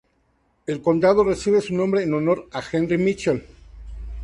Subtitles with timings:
[0.65, 3.45] El condado recibe su nombre en honor a Henry Mitchell.